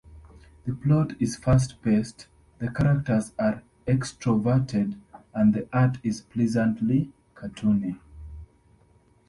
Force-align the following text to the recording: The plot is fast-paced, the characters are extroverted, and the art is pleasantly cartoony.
The 0.65 0.73
plot 0.73 1.13
is 1.21 1.35
fast-paced, 1.35 2.25
the 2.57 2.71
characters 2.71 3.33
are 3.37 3.61
extroverted, 3.85 4.99
and 5.31 5.53
the 5.53 5.67
art 5.71 5.99
is 6.01 6.21
pleasantly 6.21 7.13
cartoony. 7.35 7.99